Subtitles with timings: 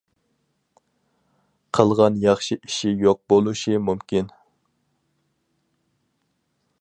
[1.79, 4.33] قىلغان ياخشى ئىشى يوق بولۇشى مۇمكىن.